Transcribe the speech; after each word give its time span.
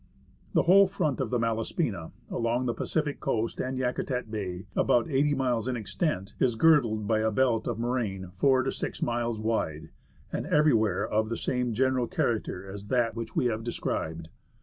The 0.53 0.63
whole 0.63 0.87
front 0.87 1.19
of 1.21 1.29
the 1.29 1.37
Malaspina, 1.37 2.11
along 2.31 2.65
the 2.65 2.73
Pacific 2.73 3.19
coast 3.19 3.59
and 3.59 3.77
Yakutat 3.77 4.31
Bay— 4.31 4.65
about 4.75 5.07
80 5.07 5.35
miles 5.35 5.67
in 5.67 5.77
extent— 5.77 6.33
is 6.39 6.55
girdled 6.55 7.05
by 7.05 7.19
a 7.19 7.29
belt 7.29 7.67
of 7.67 7.77
moraine 7.77 8.31
4 8.33 8.63
to 8.63 8.71
6 8.71 9.01
miles 9.03 9.39
wide, 9.39 9.91
and 10.33 10.47
everywhere 10.47 11.07
of 11.07 11.29
the 11.29 11.37
same 11.37 11.75
general 11.75 12.07
character 12.07 12.67
as 12.67 12.87
that 12.87 13.15
which 13.15 13.35
we 13.35 13.45
have 13.45 13.63
described. 13.63 14.29